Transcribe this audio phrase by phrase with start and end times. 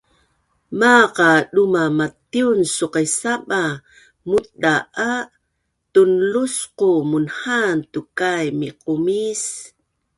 [0.79, 3.61] Maaq a duma matiun suqis saba
[4.29, 4.75] nutda’
[5.09, 5.11] a
[5.93, 9.43] tunlusqu munhaan tukai miqumis